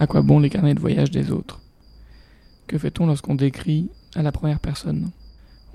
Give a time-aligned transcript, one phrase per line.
[0.00, 1.60] À quoi bon les carnets de voyage des autres?
[2.68, 5.10] Que fait-on lorsqu'on décrit à la première personne?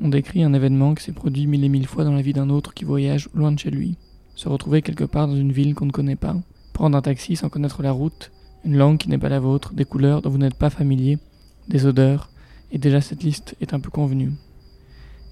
[0.02, 2.50] On décrit un événement qui s'est produit mille et mille fois dans la vie d'un
[2.50, 3.98] autre qui voyage loin de chez lui.
[4.36, 6.38] Se retrouver quelque part dans une ville qu'on ne connaît pas,
[6.72, 8.32] prendre un taxi sans connaître la route,
[8.64, 11.18] une langue qui n'est pas la vôtre, des couleurs dont vous n'êtes pas familier,
[11.68, 12.30] des odeurs,
[12.72, 14.32] et déjà cette liste est un peu convenue.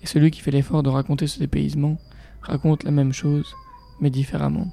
[0.03, 1.97] Et celui qui fait l'effort de raconter ce dépaysement
[2.41, 3.55] raconte la même chose,
[4.01, 4.67] mais différemment.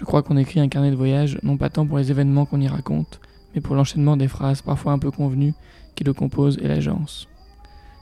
[0.00, 2.62] Je crois qu'on écrit un carnet de voyage non pas tant pour les événements qu'on
[2.62, 3.20] y raconte,
[3.54, 5.52] mais pour l'enchaînement des phrases parfois un peu convenues
[5.94, 7.28] qui le composent et l'agence.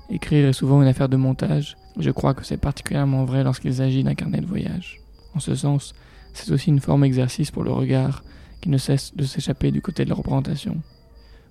[0.08, 3.74] Écrire est souvent une affaire de montage, et je crois que c'est particulièrement vrai lorsqu'il
[3.74, 5.00] s'agit d'un carnet de voyage.
[5.34, 5.92] En ce sens,
[6.34, 8.22] c'est aussi une forme exercice pour le regard
[8.60, 10.76] qui ne cesse de s'échapper du côté de la représentation.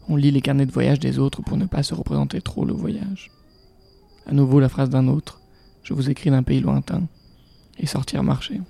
[0.08, 2.74] On lit les carnets de voyage des autres pour ne pas se représenter trop le
[2.74, 3.32] voyage.
[4.26, 5.42] À nouveau la phrase d'un autre,
[5.84, 7.04] je vous écris d'un pays lointain,
[7.78, 8.62] et sortir marcher.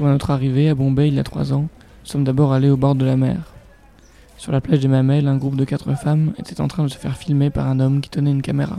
[0.00, 2.78] À notre arrivée à Bombay il y a trois ans, nous sommes d'abord allés au
[2.78, 3.52] bord de la mer.
[4.38, 6.96] Sur la plage des Mamelles, un groupe de quatre femmes était en train de se
[6.96, 8.78] faire filmer par un homme qui tenait une caméra.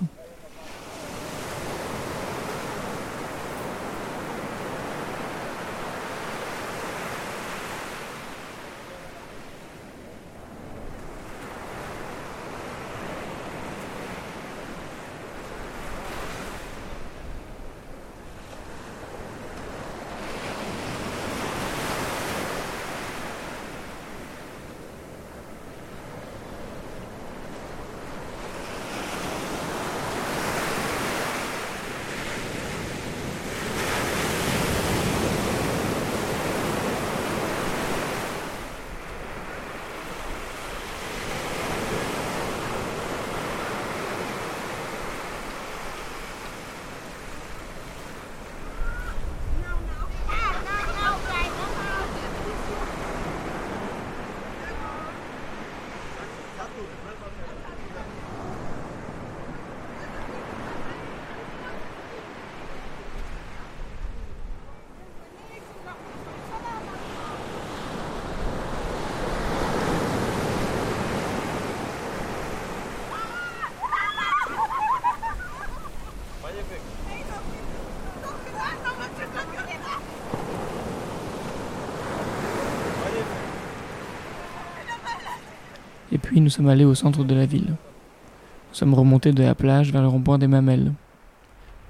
[86.21, 87.67] Puis nous sommes allés au centre de la ville.
[87.67, 90.93] Nous sommes remontés de la plage vers le rond-point des Mamelles.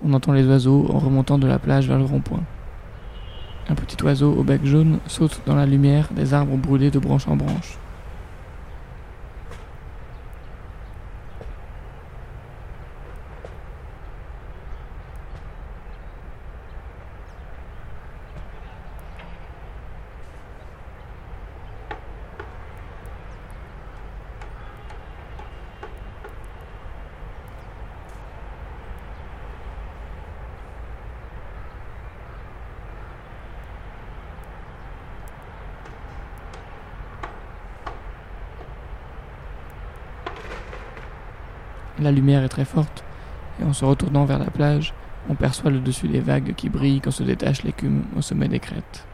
[0.04, 2.44] On entend les oiseaux en remontant de la plage vers le rond-point.
[3.70, 7.28] Un petit oiseau au bec jaune saute dans la lumière des arbres brûlés de branche
[7.28, 7.78] en branche.
[42.02, 43.04] La lumière est très forte,
[43.62, 44.94] et en se retournant vers la plage,
[45.30, 48.60] on perçoit le dessus des vagues qui brillent quand se détache l'écume au sommet des
[48.60, 49.06] crêtes.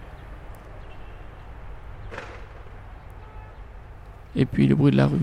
[4.38, 5.18] Et puis le bruit de la rue.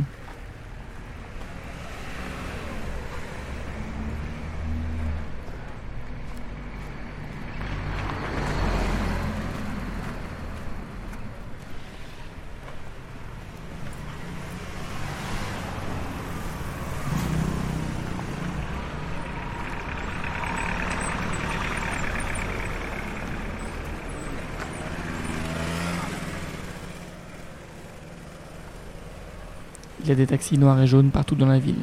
[30.17, 31.83] Des taxis noirs et jaunes partout dans la ville.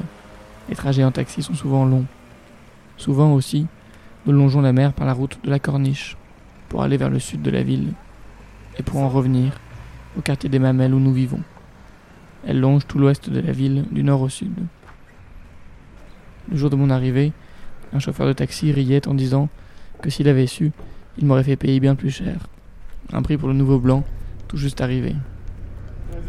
[0.70, 2.06] Les trajets en taxi sont souvent longs.
[2.98, 3.68] Souvent aussi,
[4.26, 6.18] nous longeons la mer par la route de la Corniche
[6.70, 7.94] pour aller vers le sud de la ville
[8.78, 9.60] et pour en revenir
[10.18, 11.42] au quartier des Mamelles où nous vivons.
[12.46, 14.54] Elle longe tout l'ouest de la ville du nord au sud.
[16.50, 17.34] Le jour de mon arrivée,
[17.94, 19.50] un chauffeur de taxi riait en disant
[20.02, 20.72] que s'il avait su,
[21.18, 22.48] il m'aurait fait payer bien plus cher.
[23.14, 24.04] Un prix pour le nouveau blanc,
[24.48, 25.16] tout juste arrivé.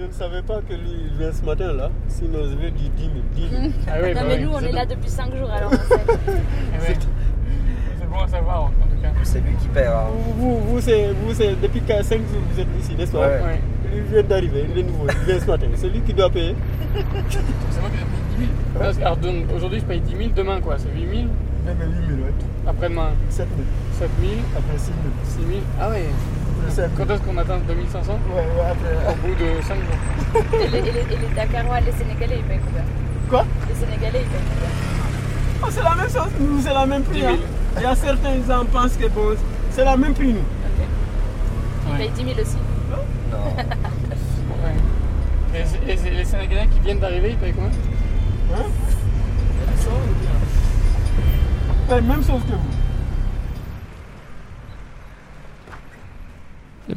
[0.03, 2.91] Je ne savais pas que lui il vient ce matin là, sinon je vais dire
[2.97, 3.13] 10 000.
[3.37, 3.73] 10 000.
[3.87, 4.43] Ah oui, non, bah mais oui.
[4.43, 5.95] nous, on est là depuis 5 jours, alors on sait.
[6.83, 6.97] Ouais.
[8.01, 9.11] C'est bon à savoir en tout cas.
[9.23, 9.95] C'est lui qui perd.
[9.95, 10.07] hein.
[10.11, 12.19] Vous, vous, vous, c'est, vous c'est depuis 5 jours
[12.53, 13.21] vous êtes ici, n'est-ce pas?
[13.21, 13.43] Ouais.
[13.43, 13.61] Ouais.
[13.95, 15.67] Il vient d'arriver, il est nouveau, il vient ce matin.
[15.77, 16.57] C'est lui qui doit payer.
[16.95, 18.51] C'est moi qui ai payé 10 000.
[18.79, 21.29] Parce que- Alors donc, aujourd'hui je paye 10 000, demain quoi C'est 8 000
[21.71, 22.33] Eh bien 8 000, ouais.
[22.67, 23.61] Après-demain 7 000.
[24.01, 24.97] 7 000 Après 6 000.
[25.25, 26.42] 6 000 Ah ouais Après 5
[26.97, 29.13] Quand est-ce qu'on atteint 2500 Ouais, ouais, après.
[29.13, 30.43] Au bout de 5 jours.
[30.61, 32.85] Et les, et les- et les Dakarois, les Sénégalais, ils payent combien?
[33.29, 33.45] Quoi?
[33.69, 34.71] Les Sénégalais, ils payent combien?
[35.65, 37.21] Oh, c'est la même chose, nous c'est la même prix.
[37.21, 37.33] 10 000.
[37.35, 37.39] hein.
[37.77, 39.37] Il y a certains ils en pensent que bon,
[39.71, 40.41] c'est la même prix nous.
[40.41, 40.87] Ok.
[41.87, 41.99] Ils Ouais.
[41.99, 42.57] payent 10 000 aussi.
[42.91, 43.03] Non.
[44.65, 45.61] Ouais.
[45.61, 47.71] Et, c'est- et c'est les Sénégalais qui viennent d'arriver, ils payent combien?
[47.71, 48.65] Hein?
[49.69, 49.73] Ils
[51.79, 52.82] ils payent la même chose que vous.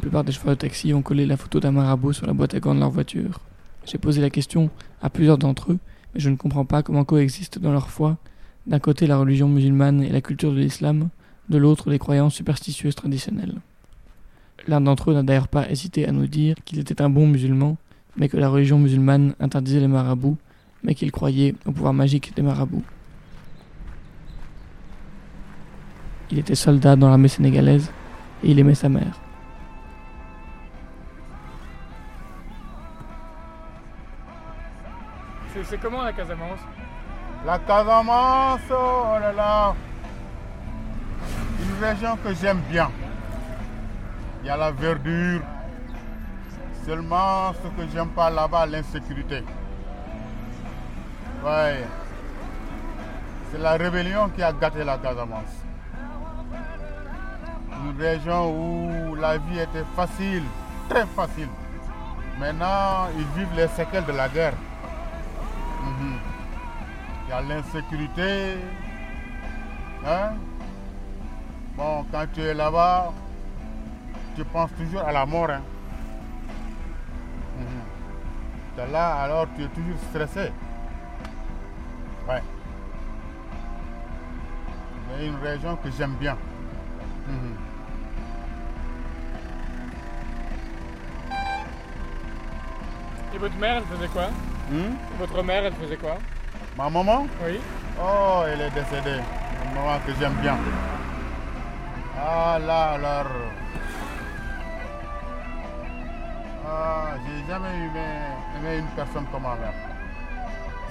[0.06, 2.60] Plupart des chauffeurs de taxi ont collé la photo d'un marabout sur la boîte à
[2.60, 3.40] gants de leur voiture.
[3.84, 4.70] J'ai posé la question
[5.02, 5.78] à plusieurs d'entre eux,
[6.14, 8.16] mais je ne comprends pas comment coexistent dans leur foi
[8.68, 11.08] d'un côté la religion musulmane et la culture de l'islam,
[11.48, 13.56] de l'autre les croyances superstitieuses traditionnelles.
[14.68, 17.76] L'un d'entre eux n'a d'ailleurs pas hésité à nous dire qu'il était un bon musulman,
[18.16, 20.36] mais que la religion musulmane interdisait les marabouts,
[20.84, 22.84] mais qu'il croyait au pouvoir magique des marabouts.
[26.30, 27.90] Il était soldat dans l'armée sénégalaise
[28.44, 29.25] et il aimait sa mère.
[35.68, 36.60] C'est comment la Casamance
[37.44, 39.74] La Casamance, oh là là,
[41.60, 42.88] une région que j'aime bien.
[44.42, 45.40] Il y a la verdure.
[46.84, 49.42] Seulement, ce que j'aime pas là-bas, l'insécurité.
[51.44, 51.84] Ouais.
[53.50, 55.64] C'est la rébellion qui a gâté la Casamance.
[57.84, 60.44] Une région où la vie était facile,
[60.88, 61.48] très facile.
[62.38, 64.54] Maintenant, ils vivent les séquelles de la guerre.
[65.82, 66.18] Mhm.
[67.26, 68.56] Il y a l'insécurité.
[70.06, 70.34] Hein?
[71.76, 73.12] Bon, quand tu es là-bas,
[74.34, 75.50] tu penses toujours à la mort.
[75.50, 75.62] Hein?
[78.78, 80.52] Es là, alors tu es toujours stressé.
[82.28, 82.42] Ouais.
[85.08, 86.36] C'est une région que j'aime bien.
[87.26, 87.56] Mhm.
[93.34, 94.28] Et votre mère, elle faisait quoi?
[94.70, 94.94] Hmm?
[95.18, 96.16] Votre mère, elle faisait quoi?
[96.76, 97.60] Ma maman, Oui.
[98.00, 99.20] oh, elle est décédée.
[99.64, 100.56] Une maman que j'aime bien.
[102.18, 103.26] Ah là, alors.
[106.68, 108.06] Ah, j'ai jamais aimé,
[108.58, 109.72] aimé une personne comme ma mère.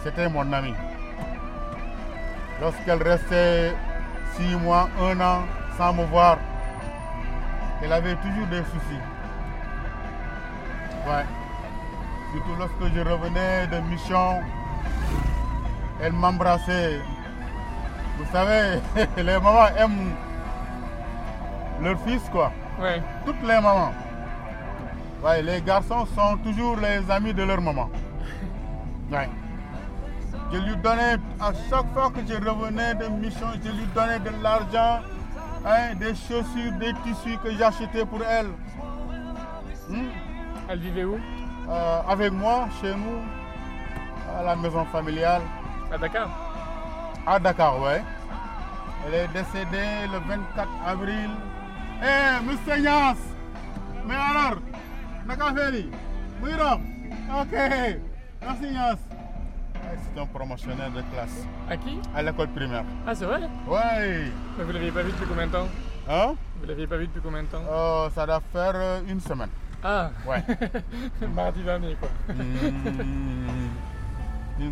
[0.03, 0.73] C'était mon amie.
[2.61, 3.73] Lorsqu'elle restait
[4.35, 5.41] six mois, un an
[5.77, 6.37] sans me voir,
[7.83, 9.01] elle avait toujours des soucis.
[11.07, 11.25] Ouais.
[12.31, 14.41] Surtout lorsque je revenais de mission,
[16.01, 16.99] elle m'embrassait.
[18.17, 18.79] Vous savez,
[19.17, 20.13] les mamans aiment
[21.81, 22.51] leur fils, quoi.
[22.79, 23.01] Ouais.
[23.25, 23.93] Toutes les mamans.
[25.23, 27.89] Ouais, les garçons sont toujours les amis de leur maman.
[29.11, 29.29] Ouais.
[30.51, 34.29] Je lui donnais, à chaque fois que je revenais de mission, je lui donnais de
[34.41, 35.01] l'argent,
[35.65, 38.47] hein, des chaussures, des tissus que j'achetais pour elle.
[39.89, 40.07] Hmm?
[40.69, 41.19] Elle vivait où?
[41.69, 43.21] Euh, avec moi, chez nous,
[44.37, 45.41] à la maison familiale,
[45.91, 46.29] À Dakar?
[47.25, 48.03] à Dakar, ouais.
[49.07, 51.29] Elle est décédée le 24 avril.
[52.03, 53.15] Eh, monsieur Nias
[54.05, 54.59] Mais alors
[55.25, 55.89] Naka Feli
[56.41, 56.81] Mouiram
[57.39, 57.53] Ok.
[58.41, 58.97] Merci Nias
[59.75, 61.45] Eh, C'est un promotionnel de classe.
[61.69, 61.99] À qui?
[62.15, 62.83] À l'école primaire.
[63.07, 63.41] Ah, c'est vrai?
[63.67, 64.31] Ouais.
[64.57, 65.67] Mais vous l'aviez pas vu depuis combien de temps?
[66.09, 66.33] Hein?
[66.59, 67.61] Vous l'aviez pas vu depuis combien de temps?
[67.69, 69.49] Euh, Ça doit faire euh, une semaine.
[69.87, 70.43] Ah Ouais.
[71.35, 72.09] Mardi dernier, quoi.
[72.33, 73.69] Hmm.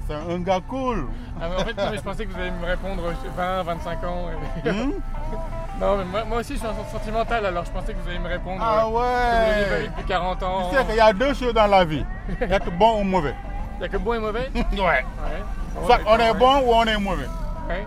[0.08, 1.08] C'est un gars cool.
[1.39, 3.03] Ah, mais en fait, non, mais je pensais que vous alliez me répondre
[3.36, 4.25] 20, 25 ans.
[4.65, 4.91] et- Hmm?
[5.79, 8.17] non, mais moi, moi aussi, je suis un sentimental, alors je pensais que vous alliez
[8.20, 10.70] me répondre Ah que vous depuis 40 ans.
[10.72, 12.05] Tu sais qu'il y a deux choses dans la vie.
[12.41, 13.36] Être bon ou mauvais.
[13.75, 14.79] Il n'y a que bon et mauvais Ouais.
[14.79, 15.03] Ouais.
[15.75, 16.39] Bon, Soit on est ouais.
[16.39, 17.27] bon ou on est mauvais.
[17.70, 17.86] Ouais.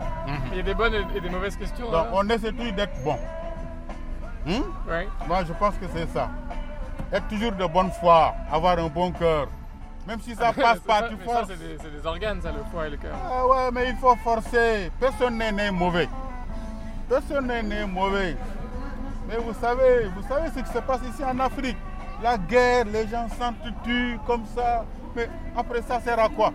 [0.52, 1.90] Il y a des bonnes et des mauvaises questions.
[1.90, 2.12] Donc hein.
[2.12, 3.16] on essaie d'être bon.
[4.44, 4.90] Hmm?
[4.90, 5.08] Ouais.
[5.26, 6.28] Moi je pense que c'est ça.
[7.12, 9.48] Être toujours de bonne foi, avoir un bon cœur.
[10.06, 11.48] Même si ça passe pas, ça, tu forces.
[11.48, 13.16] c'est des, c'est des organes, ça, le foie et le cœur.
[13.24, 14.90] Ah ouais, mais il faut forcer.
[15.00, 16.08] Personne n'est né mauvais.
[17.08, 18.36] Personne n'est né mauvais.
[19.28, 21.76] Mais vous savez, vous savez ce qui se passe ici en Afrique.
[22.22, 24.84] La guerre, les gens s'entretuent comme ça.
[25.14, 26.52] Mais après ça sert à quoi?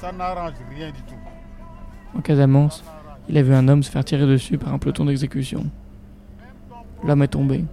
[0.00, 1.14] Ça n'arrange rien du tout.
[2.16, 2.84] En Casamance,
[3.28, 5.66] il a vu un homme se faire tirer dessus par un peloton d'exécution.
[7.04, 7.64] L'homme est tombé.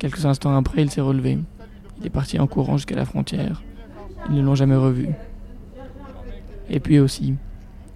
[0.00, 1.38] Quelques instants après, il s'est relevé.
[2.00, 3.62] Il est parti en courant jusqu'à la frontière.
[4.30, 5.10] Ils ne l'ont jamais revu.
[6.70, 7.34] Et puis aussi,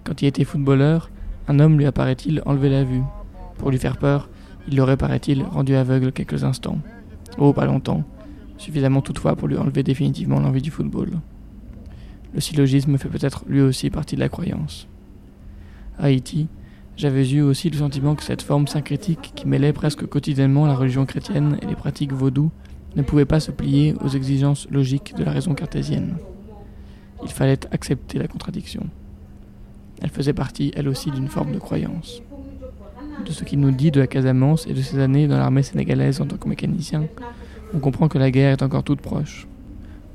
[0.03, 1.09] quand il était footballeur,
[1.47, 3.01] un homme lui apparaît-il enlevé la vue.
[3.57, 4.29] Pour lui faire peur,
[4.67, 6.77] il l'aurait, paraît-il, rendu aveugle quelques instants.
[7.39, 8.03] Oh, pas longtemps.
[8.59, 11.09] Suffisamment toutefois pour lui enlever définitivement l'envie du football.
[12.35, 14.87] Le syllogisme fait peut-être lui aussi partie de la croyance.
[15.97, 16.49] Haïti,
[16.97, 21.05] j'avais eu aussi le sentiment que cette forme syncrétique qui mêlait presque quotidiennement la religion
[21.05, 22.51] chrétienne et les pratiques vaudou
[22.95, 26.15] ne pouvait pas se plier aux exigences logiques de la raison cartésienne.
[27.23, 28.87] Il fallait accepter la contradiction.
[30.01, 32.21] Elle faisait partie, elle aussi, d'une forme de croyance.
[33.25, 36.21] De ce qu'il nous dit de la Casamance et de ses années dans l'armée sénégalaise
[36.21, 37.05] en tant que mécanicien,
[37.73, 39.47] on comprend que la guerre est encore toute proche.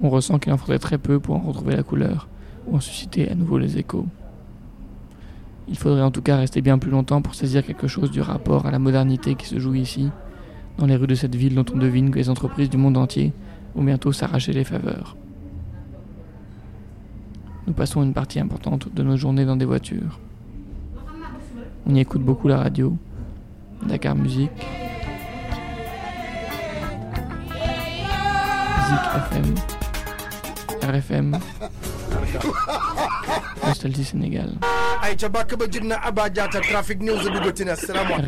[0.01, 2.29] On ressent qu'il en faudrait très peu pour en retrouver la couleur,
[2.67, 4.07] ou en susciter à nouveau les échos.
[5.71, 8.67] Il faudrait en tout cas rester bien plus longtemps pour saisir quelque chose du rapport
[8.67, 10.11] à la modernité qui se joue ici,
[10.79, 13.33] dans les rues de cette ville dont on devine que les entreprises du monde entier
[13.77, 15.17] vont bientôt s'arracher les faveurs.
[17.69, 20.19] Nous passons une partie importante de nos journées dans des voitures.
[21.87, 22.97] On y écoute beaucoup la radio,
[23.87, 24.51] Dakar Musique,
[28.89, 29.55] Zik FM,
[30.83, 31.39] RFM,
[33.67, 34.53] Nostalgie Sénégal,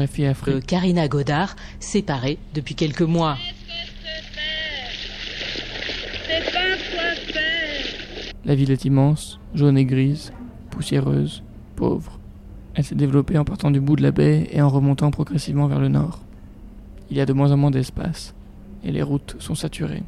[0.05, 0.55] RFI Afrique.
[0.55, 3.37] Euh, Karina Godard, séparée depuis quelques mois.
[8.45, 10.33] La ville est immense, jaune et grise,
[10.71, 11.43] poussiéreuse,
[11.77, 12.19] pauvre.
[12.75, 15.81] Elle s'est développée en partant du bout de la baie et en remontant progressivement vers
[15.81, 16.21] le nord.
[17.11, 18.35] Il y a de moins en moins d'espace,
[18.85, 20.03] et les routes sont saturées.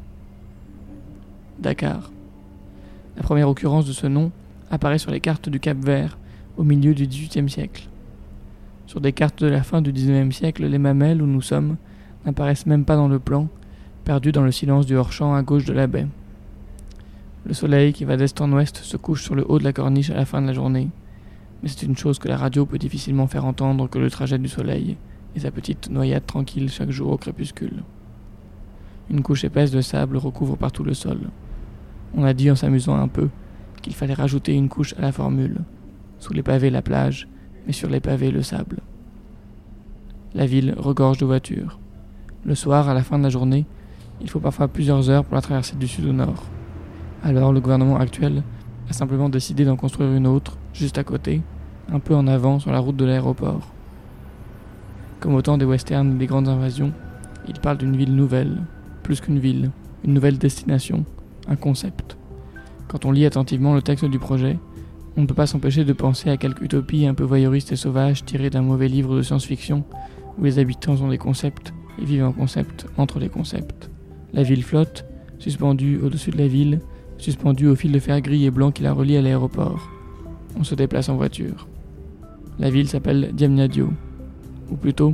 [1.59, 2.11] Dakar.
[3.17, 4.31] La première occurrence de ce nom
[4.69, 6.17] apparaît sur les cartes du Cap Vert
[6.57, 7.87] au milieu du XVIIIe siècle.
[8.87, 11.77] Sur des cartes de la fin du XIXe siècle, les mamelles où nous sommes
[12.25, 13.47] n'apparaissent même pas dans le plan,
[14.03, 16.07] perdus dans le silence du hors-champ à gauche de la baie.
[17.45, 20.09] Le soleil qui va d'est en ouest se couche sur le haut de la corniche
[20.09, 20.89] à la fin de la journée,
[21.61, 24.47] mais c'est une chose que la radio peut difficilement faire entendre que le trajet du
[24.47, 24.97] soleil
[25.35, 27.83] et sa petite noyade tranquille chaque jour au crépuscule.
[29.09, 31.19] Une couche épaisse de sable recouvre partout le sol.
[32.15, 33.29] On a dit en s'amusant un peu
[33.81, 35.61] qu'il fallait rajouter une couche à la formule.
[36.19, 37.27] Sous les pavés la plage,
[37.67, 38.79] mais sur les pavés le sable.
[40.33, 41.79] La ville regorge de voitures.
[42.45, 43.65] Le soir, à la fin de la journée,
[44.21, 46.45] il faut parfois plusieurs heures pour la traverser du sud au nord.
[47.23, 48.43] Alors le gouvernement actuel
[48.89, 51.41] a simplement décidé d'en construire une autre, juste à côté,
[51.91, 53.73] un peu en avant sur la route de l'aéroport.
[55.19, 56.93] Comme au temps des westerns et des grandes invasions,
[57.47, 58.61] il parle d'une ville nouvelle,
[59.03, 59.71] plus qu'une ville,
[60.03, 61.03] une nouvelle destination,
[61.47, 62.17] un concept.
[62.87, 64.57] Quand on lit attentivement le texte du projet,
[65.17, 68.25] on ne peut pas s'empêcher de penser à quelque utopie un peu voyeuriste et sauvage
[68.25, 69.83] tirée d'un mauvais livre de science-fiction
[70.37, 73.89] où les habitants ont des concepts et vivent en concept entre les concepts.
[74.33, 75.05] La ville flotte,
[75.39, 76.81] suspendue au-dessus de la ville,
[77.17, 79.89] suspendue au fil de fer gris et blanc qui la relie à l'aéroport.
[80.59, 81.67] On se déplace en voiture.
[82.59, 83.91] La ville s'appelle Diamniadio.
[84.71, 85.13] Ou plutôt,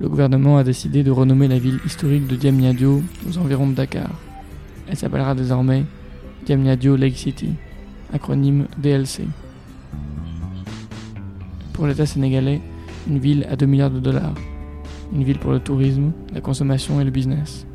[0.00, 4.25] le gouvernement a décidé de renommer la ville historique de Diamniadio aux environs de Dakar.
[4.88, 5.84] Elle s'appellera désormais
[6.44, 7.54] Diamniadio Lake City,
[8.12, 9.24] acronyme DLC.
[11.72, 12.60] Pour l'État sénégalais,
[13.08, 14.34] une ville à 2 milliards de dollars.
[15.12, 17.66] Une ville pour le tourisme, la consommation et le business.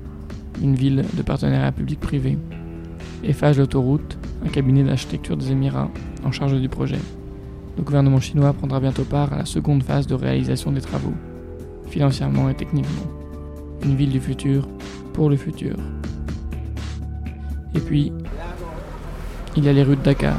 [0.62, 2.38] Une ville de partenariat public-privé.
[3.24, 5.92] Eiffage l'autoroute, un cabinet d'architecture des Émirats
[6.24, 7.00] en charge du projet.
[7.78, 11.14] Le gouvernement chinois prendra bientôt part à la seconde phase de réalisation des travaux,
[11.90, 13.08] financièrement et techniquement.
[13.84, 14.68] Une ville du futur,
[15.14, 15.76] pour le futur.
[17.92, 18.14] Puis,
[19.58, 20.38] il y a les rues de Dakar.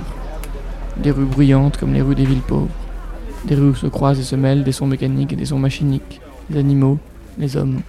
[0.96, 2.70] Des rues bruyantes comme les rues des villes pauvres.
[3.44, 6.22] Des rues où se croisent et se mêlent des sons mécaniques et des sons machiniques,
[6.48, 6.98] les animaux,
[7.36, 7.82] les hommes.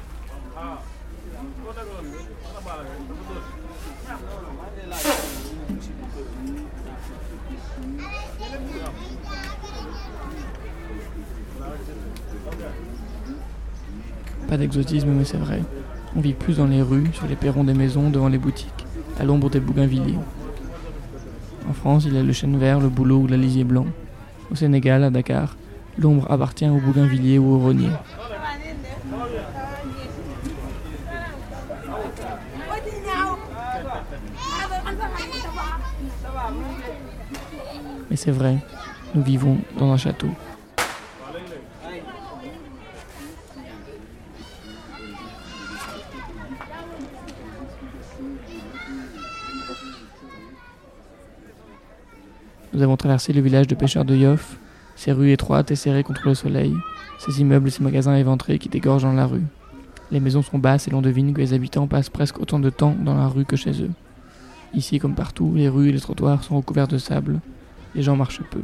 [14.49, 15.61] Pas d'exotisme, mais c'est vrai.
[16.17, 18.82] On vit plus dans les rues, sur les perrons des maisons, devant les boutiques,
[19.23, 20.19] l'ombre des bougainvilliers.
[21.69, 23.85] En France, il y a le chêne vert, le bouleau ou l'alisier blanc.
[24.51, 25.55] Au Sénégal, à Dakar,
[25.97, 27.89] l'ombre appartient au bougainvillier ou au rognier.
[38.09, 38.57] Mais c'est vrai,
[39.15, 40.29] nous vivons dans un château.
[52.83, 54.57] Nous avons traversé le village de pêcheurs de Yoff,
[54.97, 56.75] ses rues étroites et serrées contre le soleil,
[57.17, 59.45] ses immeubles et ses magasins éventrés qui dégorgent dans la rue.
[60.11, 62.93] Les maisons sont basses et l'on devine que les habitants passent presque autant de temps
[63.01, 63.91] dans la rue que chez eux.
[64.73, 67.39] Ici, comme partout, les rues et les trottoirs sont recouverts de sable.
[67.95, 68.63] Les gens marchent peu.